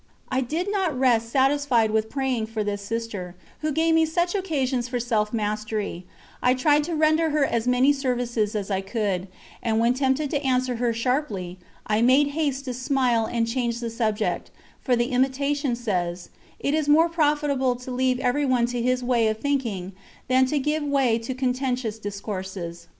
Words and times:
I 0.29 0.41
did 0.41 0.71
not 0.71 0.97
rest 0.97 1.29
satisfied 1.29 1.91
with 1.91 2.09
praying 2.09 2.47
for 2.47 2.63
this 2.63 2.81
Sister, 2.81 3.35
who 3.59 3.71
gave 3.71 3.93
me 3.93 4.03
such 4.03 4.33
occasions 4.33 4.87
for 4.87 4.99
self 4.99 5.31
mastery, 5.31 6.07
I 6.41 6.55
tried 6.55 6.83
to 6.85 6.95
render 6.95 7.29
her 7.29 7.45
as 7.45 7.67
many 7.67 7.93
services 7.93 8.55
as 8.55 8.71
I 8.71 8.81
could, 8.81 9.27
and 9.61 9.79
when 9.79 9.93
tempted 9.93 10.31
to 10.31 10.41
answer 10.43 10.77
her 10.77 10.91
sharply, 10.91 11.59
I 11.85 12.01
made 12.01 12.29
haste 12.29 12.65
to 12.65 12.73
smile 12.73 13.27
and 13.27 13.45
change 13.45 13.79
the 13.79 13.91
subject, 13.91 14.49
for 14.81 14.95
the 14.95 15.11
Imitation 15.11 15.75
says: 15.75 16.29
"It 16.59 16.73
is 16.73 16.89
more 16.89 17.07
profitable 17.07 17.75
to 17.75 17.91
leave 17.91 18.19
everyone 18.19 18.65
to 18.73 18.81
his 18.81 19.03
way 19.03 19.27
of 19.27 19.37
thinking 19.37 19.91
than 20.27 20.47
to 20.47 20.57
give 20.57 20.81
way 20.81 21.19
to 21.19 21.35
contentious 21.35 21.99
discourses." 21.99 22.87